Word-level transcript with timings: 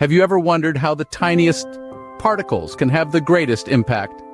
Have 0.00 0.10
you 0.10 0.24
ever 0.24 0.40
wondered 0.40 0.76
how 0.76 0.96
the 0.96 1.04
tiniest 1.04 1.68
particles 2.18 2.74
can 2.74 2.88
have 2.88 3.12
the 3.12 3.20
greatest 3.20 3.68
impact? 3.68 4.24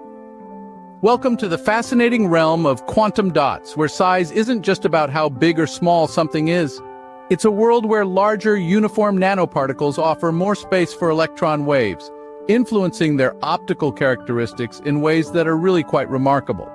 Welcome 1.03 1.37
to 1.37 1.49
the 1.49 1.59
fascinating 1.59 2.29
realm 2.29 2.65
of 2.65 2.87
quantum 2.87 3.31
dots, 3.31 3.77
where 3.77 3.87
size 3.87 4.31
isn't 4.33 4.63
just 4.63 4.87
about 4.87 5.11
how 5.11 5.29
big 5.29 5.61
or 5.61 5.67
small 5.67 6.09
something 6.09 6.49
is. 6.49 6.81
It's 7.29 7.45
a 7.45 7.51
world 7.51 7.85
where 7.85 8.07
larger, 8.07 8.57
uniform 8.57 9.19
nanoparticles 9.19 9.99
offer 9.99 10.33
more 10.33 10.55
space 10.55 10.95
for 10.95 11.11
electron 11.11 11.67
waves, 11.67 12.11
influencing 12.49 13.19
their 13.19 13.37
optical 13.45 13.93
characteristics 13.93 14.81
in 14.87 15.03
ways 15.03 15.33
that 15.33 15.47
are 15.47 15.59
really 15.59 15.83
quite 15.83 16.09
remarkable. 16.09 16.73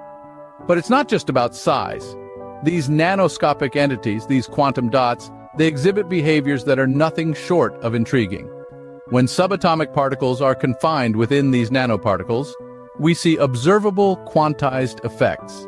But 0.68 0.78
it's 0.78 0.92
not 0.92 1.08
just 1.08 1.28
about 1.28 1.56
size. 1.56 2.16
These 2.62 2.88
nanoscopic 2.90 3.76
entities, 3.76 4.28
these 4.28 4.46
quantum 4.46 4.92
dots, 4.92 5.32
they 5.58 5.66
exhibit 5.66 6.08
behaviors 6.08 6.66
that 6.66 6.78
are 6.78 6.86
nothing 6.86 7.34
short 7.34 7.74
of 7.82 7.96
intriguing. 7.96 8.48
When 9.10 9.28
subatomic 9.28 9.94
particles 9.94 10.42
are 10.42 10.56
confined 10.56 11.16
within 11.16 11.52
these 11.52 11.70
nanoparticles, 11.70 12.52
we 12.98 13.14
see 13.14 13.38
observable 13.38 14.18
quantized 14.26 15.06
effects. 15.06 15.68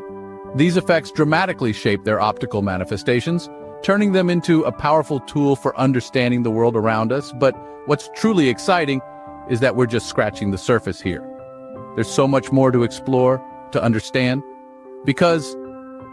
These 0.55 0.76
effects 0.76 1.12
dramatically 1.12 1.72
shape 1.72 2.04
their 2.04 2.20
optical 2.20 2.64
manifestations, 2.64 3.48
turning 3.84 4.14
them 4.14 4.31
into 4.31 4.64
a 4.64 4.72
powerful 4.72 5.20
tool 5.20 5.55
for 5.55 5.78
understanding 5.78 6.42
the 6.42 6.50
world 6.50 6.76
around 6.76 7.12
us. 7.12 7.31
But 7.34 7.55
what's 7.86 8.09
truly 8.16 8.50
exciting 8.50 9.02
is 9.52 9.59
that 9.59 9.76
we're 9.76 9.86
just 9.86 10.09
scratching 10.09 10.50
the 10.50 10.58
surface 10.58 11.00
here. 11.00 11.23
There's 11.94 12.09
so 12.09 12.28
much 12.28 12.52
more 12.52 12.72
to 12.72 12.81
explore, 12.81 13.40
to 13.72 13.84
understand, 13.84 14.42
because 15.06 15.54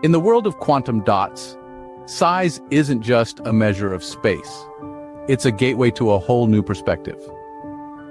in 0.02 0.12
the 0.12 0.20
world 0.20 0.46
of 0.46 0.58
quantum 0.58 1.02
dots, 1.02 1.56
size 2.04 2.60
isn't 2.70 3.00
just 3.00 3.40
a 3.46 3.52
measure 3.54 3.94
of 3.94 4.04
space. 4.04 4.66
It's 5.26 5.46
a 5.46 5.50
gateway 5.50 5.90
to 5.92 6.10
a 6.10 6.18
whole 6.18 6.48
new 6.48 6.62
perspective. 6.62 7.18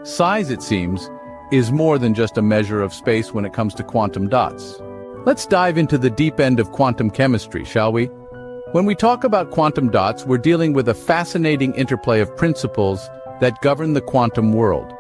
Size, 0.01 0.49
it 0.49 0.63
seems, 0.63 1.11
is 1.51 1.71
more 1.71 1.99
than 1.99 2.15
just 2.15 2.39
a 2.39 2.41
measure 2.41 2.81
of 2.81 2.91
space 2.91 3.31
when 3.31 3.45
it 3.45 3.53
comes 3.53 3.75
to 3.75 3.83
quantum 3.83 4.29
dots. 4.29 4.81
Let's 5.23 5.45
dive 5.45 5.77
into 5.77 5.99
the 5.99 6.09
deep 6.09 6.39
end 6.39 6.59
of 6.59 6.71
quantum 6.71 7.11
chemistry, 7.11 7.65
shall 7.65 7.93
we? 7.93 8.05
When 8.71 8.85
we 8.85 8.95
talk 8.95 9.23
about 9.23 9.51
quantum 9.51 9.91
dots, 9.91 10.25
we're 10.25 10.39
dealing 10.39 10.73
with 10.73 10.89
a 10.89 10.95
fascinating 10.95 11.75
interplay 11.75 12.19
of 12.19 12.35
principles 12.35 13.07
that 13.41 13.61
govern 13.61 13.93
the 13.93 14.01
quantum 14.01 14.51
world. 14.51 14.91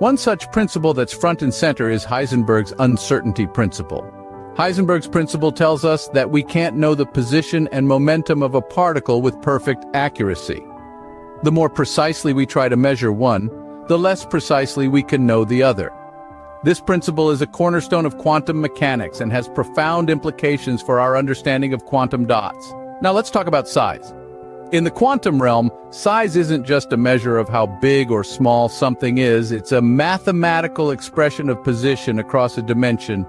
One 0.00 0.16
such 0.16 0.50
principle 0.50 0.94
that's 0.94 1.12
front 1.12 1.42
and 1.42 1.54
center 1.54 1.88
is 1.88 2.04
Heisenberg's 2.04 2.74
uncertainty 2.80 3.46
principle. 3.46 4.02
Heisenberg's 4.56 5.06
principle 5.06 5.52
tells 5.52 5.84
us 5.84 6.08
that 6.08 6.32
we 6.32 6.42
can't 6.42 6.74
know 6.74 6.96
the 6.96 7.06
position 7.06 7.68
and 7.70 7.86
momentum 7.86 8.42
of 8.42 8.56
a 8.56 8.62
particle 8.62 9.22
with 9.22 9.40
perfect 9.42 9.84
accuracy. 9.94 10.60
The 11.42 11.52
more 11.52 11.68
precisely 11.68 12.32
we 12.32 12.46
try 12.46 12.68
to 12.68 12.76
measure 12.76 13.12
one, 13.12 13.50
the 13.88 13.98
less 13.98 14.24
precisely 14.24 14.88
we 14.88 15.02
can 15.02 15.26
know 15.26 15.44
the 15.44 15.62
other. 15.62 15.92
This 16.64 16.80
principle 16.80 17.30
is 17.30 17.42
a 17.42 17.46
cornerstone 17.46 18.06
of 18.06 18.16
quantum 18.18 18.60
mechanics 18.60 19.20
and 19.20 19.30
has 19.30 19.48
profound 19.48 20.08
implications 20.08 20.80
for 20.82 20.98
our 20.98 21.16
understanding 21.16 21.74
of 21.74 21.84
quantum 21.84 22.26
dots. 22.26 22.72
Now 23.02 23.12
let's 23.12 23.30
talk 23.30 23.46
about 23.46 23.68
size. 23.68 24.14
In 24.72 24.84
the 24.84 24.90
quantum 24.90 25.40
realm, 25.40 25.70
size 25.90 26.34
isn't 26.34 26.64
just 26.64 26.92
a 26.92 26.96
measure 26.96 27.36
of 27.36 27.48
how 27.48 27.66
big 27.66 28.10
or 28.10 28.24
small 28.24 28.68
something 28.68 29.18
is, 29.18 29.52
it's 29.52 29.70
a 29.70 29.82
mathematical 29.82 30.90
expression 30.90 31.48
of 31.50 31.62
position 31.62 32.18
across 32.18 32.58
a 32.58 32.62
dimension 32.62 33.26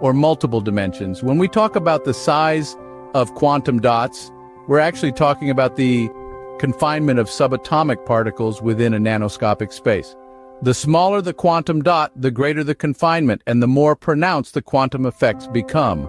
or 0.00 0.12
multiple 0.12 0.60
dimensions. 0.60 1.22
When 1.22 1.38
we 1.38 1.48
talk 1.48 1.76
about 1.76 2.04
the 2.04 2.12
size 2.12 2.76
of 3.14 3.34
quantum 3.34 3.80
dots, 3.80 4.30
we're 4.66 4.80
actually 4.80 5.12
talking 5.12 5.48
about 5.48 5.76
the 5.76 6.10
confinement 6.58 7.18
of 7.18 7.28
subatomic 7.28 8.04
particles 8.04 8.60
within 8.60 8.92
a 8.92 8.98
nanoscopic 8.98 9.72
space. 9.72 10.14
The 10.60 10.74
smaller 10.74 11.22
the 11.22 11.32
quantum 11.32 11.82
dot, 11.82 12.12
the 12.16 12.30
greater 12.30 12.64
the 12.64 12.74
confinement 12.74 13.42
and 13.46 13.62
the 13.62 13.68
more 13.68 13.94
pronounced 13.94 14.54
the 14.54 14.62
quantum 14.62 15.06
effects 15.06 15.46
become. 15.46 16.08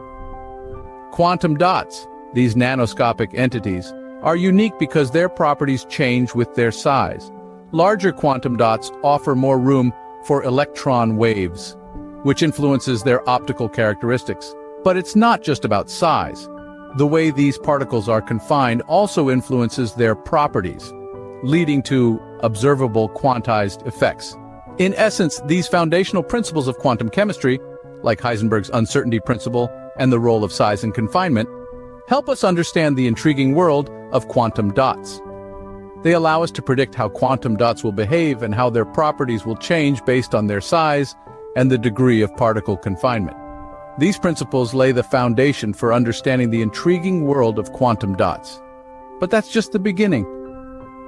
Quantum 1.11 1.55
dots, 1.55 2.07
these 2.33 2.55
nanoscopic 2.55 3.33
entities, 3.37 3.93
are 4.21 4.35
unique 4.35 4.77
because 4.79 5.11
their 5.11 5.29
properties 5.29 5.85
change 5.85 6.33
with 6.33 6.55
their 6.55 6.71
size. 6.71 7.31
Larger 7.71 8.11
quantum 8.11 8.57
dots 8.57 8.91
offer 9.03 9.35
more 9.35 9.59
room 9.59 9.93
for 10.25 10.43
electron 10.43 11.17
waves, 11.17 11.77
which 12.23 12.41
influences 12.43 13.03
their 13.03 13.27
optical 13.29 13.69
characteristics. 13.69 14.53
But 14.83 14.97
it's 14.97 15.15
not 15.15 15.43
just 15.43 15.63
about 15.63 15.89
size. 15.89 16.49
The 16.97 17.05
way 17.05 17.29
these 17.29 17.57
particles 17.59 18.09
are 18.09 18.21
confined 18.21 18.81
also 18.83 19.29
influences 19.29 19.93
their 19.93 20.15
properties, 20.15 20.91
leading 21.43 21.83
to 21.83 22.19
observable 22.41 23.09
quantized 23.09 23.85
effects. 23.85 24.35
In 24.79 24.95
essence, 24.95 25.39
these 25.45 25.67
foundational 25.67 26.23
principles 26.23 26.67
of 26.67 26.79
quantum 26.79 27.09
chemistry, 27.09 27.59
like 28.01 28.19
Heisenberg's 28.19 28.71
uncertainty 28.73 29.19
principle 29.19 29.69
and 29.97 30.11
the 30.11 30.19
role 30.19 30.43
of 30.43 30.51
size 30.51 30.83
and 30.83 30.93
confinement, 30.93 31.47
help 32.07 32.27
us 32.27 32.43
understand 32.43 32.97
the 32.97 33.05
intriguing 33.05 33.53
world 33.53 33.91
of 34.11 34.27
quantum 34.27 34.73
dots. 34.73 35.21
They 36.01 36.13
allow 36.13 36.41
us 36.41 36.51
to 36.51 36.61
predict 36.63 36.95
how 36.95 37.09
quantum 37.09 37.55
dots 37.55 37.83
will 37.83 37.91
behave 37.91 38.41
and 38.41 38.55
how 38.55 38.71
their 38.71 38.85
properties 38.85 39.45
will 39.45 39.57
change 39.57 40.03
based 40.05 40.33
on 40.33 40.47
their 40.47 40.61
size 40.61 41.13
and 41.55 41.69
the 41.69 41.77
degree 41.77 42.21
of 42.21 42.35
particle 42.35 42.77
confinement. 42.77 43.37
These 43.99 44.17
principles 44.17 44.73
lay 44.73 44.93
the 44.93 45.03
foundation 45.03 45.73
for 45.73 45.91
understanding 45.91 46.51
the 46.51 46.61
intriguing 46.61 47.25
world 47.25 47.59
of 47.59 47.73
quantum 47.73 48.15
dots. 48.15 48.61
But 49.19 49.29
that's 49.29 49.51
just 49.51 49.73
the 49.73 49.79
beginning. 49.79 50.25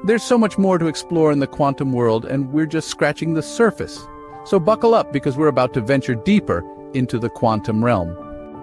There's 0.03 0.23
so 0.23 0.37
much 0.37 0.57
more 0.57 0.77
to 0.77 0.87
explore 0.87 1.31
in 1.31 1.39
the 1.39 1.47
quantum 1.47 1.93
world, 1.93 2.25
and 2.25 2.51
we're 2.51 2.65
just 2.65 2.89
scratching 2.89 3.33
the 3.33 3.41
surface. 3.41 3.97
So 4.43 4.59
buckle 4.59 4.93
up 4.93 5.13
because 5.13 5.37
we're 5.37 5.47
about 5.47 5.73
to 5.75 5.79
venture 5.79 6.15
deeper 6.15 6.65
into 6.93 7.17
the 7.17 7.29
quantum 7.29 7.81
realm. 7.81 8.13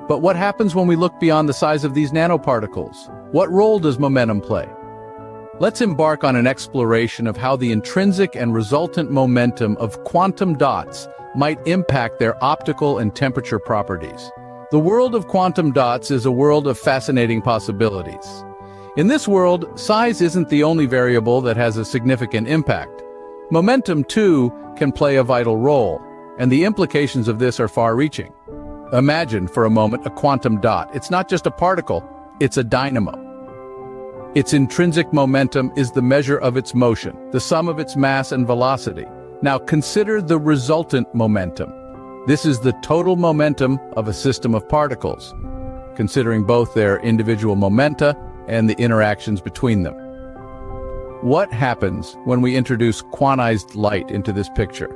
But 0.08 0.18
what 0.18 0.36
happens 0.36 0.74
when 0.74 0.86
we 0.86 0.96
look 0.96 1.18
beyond 1.18 1.48
the 1.48 1.54
size 1.54 1.82
of 1.82 1.94
these 1.94 2.12
nanoparticles? 2.12 3.10
What 3.32 3.50
role 3.50 3.78
does 3.78 3.98
momentum 3.98 4.42
play? 4.42 4.68
Let's 5.58 5.80
embark 5.80 6.22
on 6.22 6.36
an 6.36 6.46
exploration 6.46 7.26
of 7.26 7.38
how 7.38 7.56
the 7.56 7.72
intrinsic 7.72 8.36
and 8.36 8.52
resultant 8.52 9.10
momentum 9.10 9.78
of 9.78 10.04
quantum 10.04 10.58
dots 10.58 11.08
might 11.38 11.64
impact 11.68 12.18
their 12.18 12.42
optical 12.42 12.98
and 12.98 13.14
temperature 13.14 13.60
properties. 13.60 14.32
The 14.72 14.80
world 14.80 15.14
of 15.14 15.28
quantum 15.28 15.70
dots 15.70 16.10
is 16.10 16.26
a 16.26 16.32
world 16.32 16.66
of 16.66 16.76
fascinating 16.76 17.42
possibilities. 17.42 18.44
In 18.96 19.06
this 19.06 19.28
world, 19.28 19.78
size 19.78 20.20
isn't 20.20 20.48
the 20.48 20.64
only 20.64 20.86
variable 20.86 21.40
that 21.42 21.56
has 21.56 21.76
a 21.76 21.84
significant 21.84 22.48
impact. 22.48 23.04
Momentum, 23.52 24.02
too, 24.02 24.52
can 24.76 24.90
play 24.90 25.14
a 25.14 25.22
vital 25.22 25.56
role, 25.56 26.02
and 26.40 26.50
the 26.50 26.64
implications 26.64 27.28
of 27.28 27.38
this 27.38 27.60
are 27.60 27.68
far-reaching. 27.68 28.32
Imagine, 28.92 29.46
for 29.46 29.64
a 29.64 29.70
moment, 29.70 30.04
a 30.06 30.10
quantum 30.10 30.60
dot. 30.60 30.90
It's 30.92 31.08
not 31.08 31.28
just 31.28 31.46
a 31.46 31.52
particle, 31.52 32.02
it's 32.40 32.56
a 32.56 32.64
dynamo. 32.64 33.14
Its 34.34 34.52
intrinsic 34.52 35.12
momentum 35.12 35.70
is 35.76 35.92
the 35.92 36.02
measure 36.02 36.38
of 36.38 36.56
its 36.56 36.74
motion, 36.74 37.16
the 37.30 37.40
sum 37.40 37.68
of 37.68 37.78
its 37.78 37.94
mass 37.94 38.32
and 38.32 38.44
velocity. 38.44 39.06
Now 39.40 39.56
consider 39.56 40.20
the 40.20 40.36
resultant 40.36 41.14
momentum. 41.14 41.72
This 42.26 42.44
is 42.44 42.58
the 42.58 42.72
total 42.82 43.14
momentum 43.14 43.78
of 43.92 44.08
a 44.08 44.12
system 44.12 44.52
of 44.52 44.68
particles, 44.68 45.32
considering 45.94 46.42
both 46.42 46.74
their 46.74 46.98
individual 47.00 47.54
momenta 47.54 48.16
and 48.48 48.68
the 48.68 48.76
interactions 48.78 49.40
between 49.40 49.84
them. 49.84 49.94
What 51.22 51.52
happens 51.52 52.16
when 52.24 52.40
we 52.40 52.56
introduce 52.56 53.02
quantized 53.02 53.76
light 53.76 54.10
into 54.10 54.32
this 54.32 54.48
picture? 54.56 54.88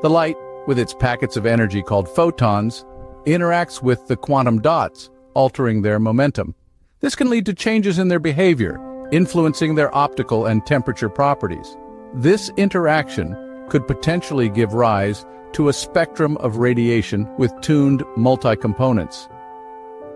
The 0.00 0.08
light, 0.08 0.36
with 0.66 0.78
its 0.78 0.94
packets 0.94 1.36
of 1.36 1.44
energy 1.44 1.82
called 1.82 2.08
photons, 2.08 2.86
interacts 3.26 3.82
with 3.82 4.06
the 4.06 4.16
quantum 4.16 4.62
dots, 4.62 5.10
altering 5.34 5.82
their 5.82 5.98
momentum. 5.98 6.54
This 7.00 7.14
can 7.14 7.28
lead 7.28 7.44
to 7.44 7.52
changes 7.52 7.98
in 7.98 8.08
their 8.08 8.20
behavior, 8.20 8.80
influencing 9.12 9.74
their 9.74 9.94
optical 9.94 10.46
and 10.46 10.64
temperature 10.64 11.10
properties. 11.10 11.76
This 12.14 12.50
interaction 12.56 13.36
could 13.68 13.86
potentially 13.86 14.48
give 14.48 14.72
rise 14.74 15.24
to 15.52 15.68
a 15.68 15.72
spectrum 15.72 16.36
of 16.38 16.58
radiation 16.58 17.28
with 17.38 17.58
tuned 17.60 18.02
multi-components. 18.16 19.28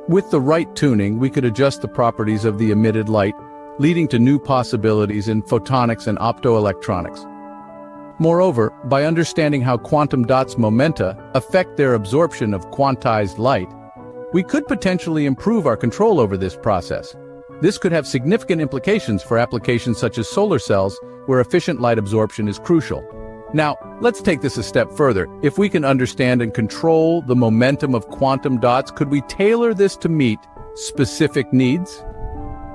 With 0.09 0.31
the 0.31 0.41
right 0.41 0.75
tuning, 0.75 1.19
we 1.19 1.31
could 1.31 1.45
adjust 1.45 1.83
the 1.83 1.89
properties 1.89 2.45
of 2.45 2.59
the 2.59 2.71
emitted 2.71 3.09
light, 3.09 3.35
leading 3.79 4.09
to 4.09 4.19
new 4.19 4.39
possibilities 4.39 5.29
in 5.29 5.43
photonics 5.43 6.07
and 6.07 6.19
optoelectronics. 6.19 7.27
Moreover, 8.19 8.71
by 8.85 9.05
understanding 9.05 9.63
how 9.63 9.79
quantum 9.79 10.27
dots' 10.27 10.59
momenta 10.59 11.17
affect 11.35 11.77
their 11.77 11.95
absorption 11.95 12.53
of 12.53 12.71
quantized 12.71 13.39
light, 13.39 13.69
we 14.33 14.43
could 14.43 14.67
potentially 14.67 15.25
improve 15.25 15.67
our 15.67 15.77
control 15.77 16.21
over 16.21 16.37
this 16.37 16.57
process. 16.57 17.17
This 17.63 17.79
could 17.79 17.93
have 17.93 18.07
significant 18.07 18.61
implications 18.61 19.23
for 19.23 19.39
applications 19.39 19.99
such 19.99 20.19
as 20.19 20.29
solar 20.29 20.59
cells, 20.59 20.99
where 21.27 21.41
efficient 21.41 21.81
light 21.81 21.99
absorption 21.99 22.47
is 22.49 22.59
crucial. 22.59 23.03
Now, 23.53 23.77
let's 24.01 24.23
take 24.23 24.41
this 24.41 24.57
a 24.57 24.63
step 24.63 24.91
further. 24.93 25.27
If 25.43 25.59
we 25.59 25.69
can 25.69 25.85
understand 25.85 26.41
and 26.41 26.55
control 26.55 27.23
the 27.23 27.37
momentum 27.37 27.95
of 27.95 28.09
quantum 28.09 28.59
dots, 28.61 28.91
could 28.91 29.11
we 29.11 29.23
tailor 29.23 29.75
this 29.75 29.97
to 29.99 30.09
meet 30.09 30.39
specific 30.75 31.53
needs? 31.53 32.05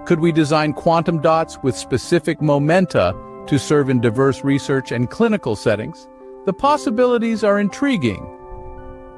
Could 0.06 0.20
we 0.20 0.32
design 0.32 0.74
quantum 0.74 1.22
dots 1.22 1.58
with 1.64 1.78
specific 1.78 2.42
momenta 2.42 3.16
to 3.48 3.60
serve 3.60 3.90
in 3.90 4.02
diverse 4.02 4.44
research 4.44 4.92
and 4.92 5.10
clinical 5.10 5.56
settings, 5.56 6.08
the 6.46 6.54
possibilities 6.54 7.44
are 7.44 7.60
intriguing. 7.60 8.32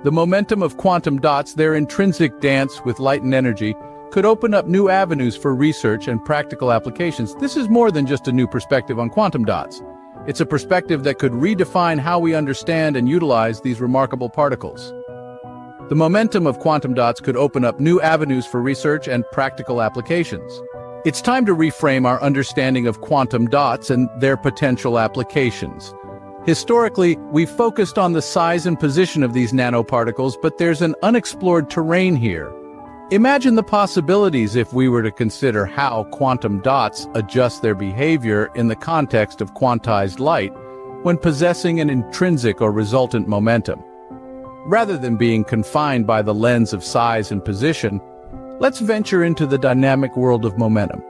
The 0.03 0.11
momentum 0.11 0.61
of 0.61 0.77
quantum 0.77 1.19
dots, 1.19 1.53
their 1.53 1.75
intrinsic 1.75 2.39
dance 2.39 2.83
with 2.85 2.99
light 2.99 3.21
and 3.21 3.33
energy, 3.33 3.75
could 4.11 4.25
open 4.25 4.53
up 4.53 4.67
new 4.67 4.89
avenues 4.89 5.35
for 5.35 5.53
research 5.53 6.07
and 6.07 6.23
practical 6.23 6.71
applications. 6.71 7.35
This 7.35 7.57
is 7.57 7.67
more 7.67 7.91
than 7.91 8.05
just 8.05 8.27
a 8.27 8.31
new 8.31 8.47
perspective 8.47 8.99
on 8.99 9.09
quantum 9.09 9.43
dots. 9.43 9.81
It's 10.27 10.41
a 10.41 10.45
perspective 10.45 11.05
that 11.05 11.19
could 11.19 11.31
redefine 11.31 11.99
how 11.99 12.19
we 12.19 12.35
understand 12.35 12.97
and 12.97 13.07
utilize 13.07 13.61
these 13.61 13.79
remarkable 13.79 14.29
particles. 14.29 14.93
The 15.87 15.95
momentum 15.95 16.45
of 16.45 16.59
quantum 16.59 16.93
dots 16.93 17.21
could 17.21 17.37
open 17.37 17.63
up 17.63 17.79
new 17.79 18.01
avenues 18.01 18.45
for 18.45 18.61
research 18.61 19.07
and 19.07 19.23
practical 19.31 19.81
applications. 19.81 20.61
It's 21.05 21.21
time 21.21 21.45
to 21.45 21.55
reframe 21.55 22.05
our 22.05 22.21
understanding 22.21 22.87
of 22.87 22.99
quantum 22.99 23.47
dots 23.47 23.89
and 23.89 24.09
their 24.19 24.35
potential 24.35 24.99
applications. 24.99 25.93
Historically, 26.45 27.15
we've 27.31 27.49
focused 27.49 27.97
on 27.97 28.11
the 28.11 28.21
size 28.21 28.65
and 28.65 28.77
position 28.77 29.23
of 29.23 29.31
these 29.31 29.53
nanoparticles, 29.53 30.35
but 30.41 30.57
there's 30.57 30.81
an 30.81 30.93
unexplored 31.03 31.69
terrain 31.69 32.17
here. 32.17 32.53
Imagine 33.09 33.55
the 33.55 33.63
possibilities 33.63 34.57
if 34.57 34.73
we 34.73 34.89
were 34.89 35.01
to 35.01 35.11
consider 35.11 35.65
how 35.65 36.03
quantum 36.11 36.59
dots 36.59 37.07
adjust 37.13 37.61
their 37.61 37.73
behavior 37.73 38.49
in 38.53 38.67
the 38.67 38.75
context 38.75 39.39
of 39.39 39.53
quantized 39.53 40.19
light 40.19 40.53
when 41.03 41.17
possessing 41.17 41.79
an 41.79 41.89
intrinsic 41.89 42.59
or 42.59 42.69
resultant 42.69 43.25
momentum. 43.25 43.81
Rather 44.65 44.97
than 44.97 45.15
being 45.15 45.45
confined 45.45 46.05
by 46.05 46.21
the 46.21 46.33
lens 46.33 46.73
of 46.73 46.83
size 46.83 47.31
and 47.31 47.45
position, 47.45 48.01
let's 48.59 48.79
venture 48.79 49.23
into 49.23 49.45
the 49.45 49.57
dynamic 49.57 50.17
world 50.17 50.43
of 50.43 50.57
momentum. 50.57 51.01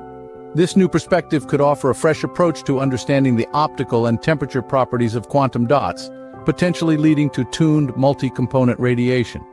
This 0.54 0.76
new 0.76 0.88
perspective 0.88 1.48
could 1.48 1.62
offer 1.62 1.90
a 1.90 1.96
fresh 1.96 2.24
approach 2.24 2.64
to 2.66 2.80
understanding 2.80 3.38
the 3.38 3.48
optical 3.54 4.06
and 4.06 4.22
temperature 4.22 4.62
properties 4.62 5.16
of 5.16 5.30
quantum 5.30 5.66
dots, 5.66 6.12
potentially 6.46 6.96
leading 6.96 7.32
to 7.32 7.44
tuned 7.46 7.98
multi-component 7.98 8.80
radiation. 8.80 9.44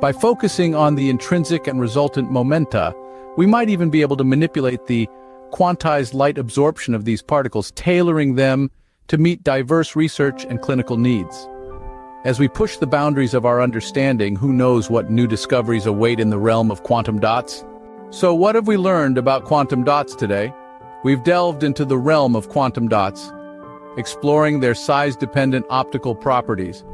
By 0.00 0.12
focusing 0.12 0.76
on 0.76 0.94
the 0.94 1.10
intrinsic 1.10 1.66
and 1.66 1.80
resultant 1.80 2.30
momenta, 2.30 2.94
we 3.36 3.46
might 3.46 3.68
even 3.68 3.90
be 3.90 4.00
able 4.00 4.16
to 4.18 4.22
manipulate 4.22 4.86
the 4.86 5.08
quantized 5.50 6.14
light 6.14 6.38
absorption 6.38 6.94
of 6.94 7.04
these 7.04 7.20
particles, 7.20 7.72
tailoring 7.72 8.36
them 8.36 8.70
to 9.08 9.18
meet 9.18 9.42
diverse 9.42 9.96
research 9.96 10.44
and 10.44 10.60
clinical 10.60 10.98
needs. 10.98 11.48
As 12.24 12.38
we 12.38 12.46
push 12.46 12.76
the 12.76 12.86
boundaries 12.86 13.34
of 13.34 13.44
our 13.44 13.60
understanding, 13.60 14.36
who 14.36 14.52
knows 14.52 14.88
what 14.88 15.10
new 15.10 15.26
discoveries 15.26 15.86
await 15.86 16.20
in 16.20 16.30
the 16.30 16.38
realm 16.38 16.70
of 16.70 16.84
quantum 16.84 17.18
dots? 17.18 17.64
So 18.10 18.32
what 18.32 18.54
have 18.54 18.68
we 18.68 18.76
learned 18.76 19.18
about 19.18 19.46
quantum 19.46 19.82
dots 19.82 20.14
today? 20.14 20.54
We've 21.02 21.24
delved 21.24 21.64
into 21.64 21.84
the 21.84 21.98
realm 21.98 22.36
of 22.36 22.50
quantum 22.50 22.86
dots, 22.86 23.32
exploring 23.96 24.60
their 24.60 24.76
size-dependent 24.76 25.66
optical 25.70 26.14
properties. 26.14 26.84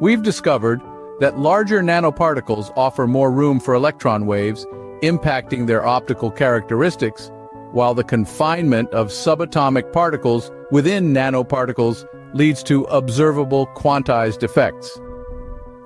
We've 0.00 0.22
discovered 0.22 0.82
that 1.20 1.38
larger 1.38 1.80
nanoparticles 1.82 2.72
offer 2.76 3.06
more 3.06 3.30
room 3.30 3.60
for 3.60 3.74
electron 3.74 4.26
waves, 4.26 4.66
impacting 5.02 5.66
their 5.66 5.86
optical 5.86 6.30
characteristics, 6.30 7.30
while 7.72 7.94
the 7.94 8.04
confinement 8.04 8.90
of 8.90 9.08
subatomic 9.08 9.92
particles 9.92 10.50
within 10.70 11.12
nanoparticles 11.12 12.06
leads 12.34 12.62
to 12.62 12.84
observable 12.84 13.66
quantized 13.76 14.42
effects. 14.42 14.98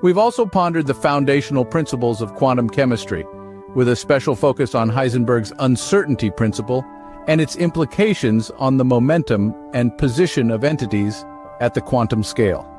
We've 0.02 0.18
also 0.18 0.46
pondered 0.46 0.86
the 0.86 0.94
foundational 0.94 1.64
principles 1.64 2.20
of 2.20 2.34
quantum 2.34 2.68
chemistry, 2.68 3.26
with 3.74 3.88
a 3.88 3.96
special 3.96 4.36
focus 4.36 4.74
on 4.74 4.90
Heisenberg's 4.90 5.52
uncertainty 5.58 6.30
principle 6.30 6.84
and 7.26 7.40
its 7.40 7.56
implications 7.56 8.50
on 8.52 8.76
the 8.76 8.84
momentum 8.84 9.54
and 9.72 9.96
position 9.98 10.50
of 10.50 10.62
entities 10.62 11.24
at 11.60 11.74
the 11.74 11.80
quantum 11.80 12.22
scale. 12.22 12.70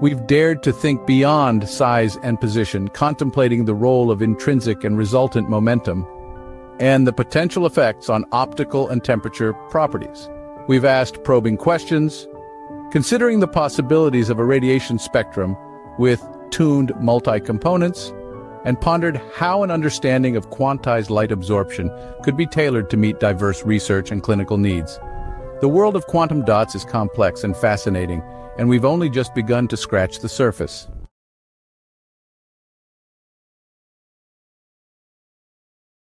We've 0.00 0.26
dared 0.26 0.62
to 0.64 0.72
think 0.72 1.06
beyond 1.06 1.68
size 1.68 2.16
and 2.22 2.40
position, 2.40 2.88
contemplating 2.88 3.64
the 3.64 3.74
role 3.74 4.10
of 4.10 4.22
intrinsic 4.22 4.84
and 4.84 4.98
resultant 4.98 5.48
momentum 5.48 6.06
and 6.80 7.06
the 7.06 7.12
potential 7.12 7.64
effects 7.64 8.08
on 8.08 8.24
optical 8.32 8.88
and 8.88 9.04
temperature 9.04 9.52
properties. 9.70 10.28
We've 10.66 10.84
asked 10.84 11.22
probing 11.22 11.58
questions, 11.58 12.26
Considering 12.90 13.40
the 13.40 13.48
possibilities 13.48 14.30
of 14.30 14.38
a 14.38 14.44
radiation 14.44 15.00
spectrum 15.00 15.56
with 15.98 16.24
tuned 16.50 16.92
multi-components, 17.00 18.12
and 18.64 18.80
pondered 18.80 19.20
how 19.34 19.64
an 19.64 19.70
understanding 19.72 20.36
of 20.36 20.50
quantized 20.50 21.10
light 21.10 21.32
absorption 21.32 21.90
could 22.22 22.36
be 22.36 22.46
tailored 22.46 22.88
to 22.90 22.96
meet 22.96 23.18
diverse 23.18 23.64
research 23.64 24.12
and 24.12 24.22
clinical 24.22 24.58
needs. 24.58 25.00
The 25.60 25.68
world 25.68 25.96
of 25.96 26.06
quantum 26.06 26.44
dots 26.44 26.76
is 26.76 26.84
complex 26.84 27.42
and 27.42 27.56
fascinating, 27.56 28.22
and 28.58 28.68
we've 28.68 28.84
only 28.84 29.10
just 29.10 29.34
begun 29.34 29.68
to 29.68 29.76
scratch 29.76 30.20
the 30.20 30.28
surface. 30.28 30.88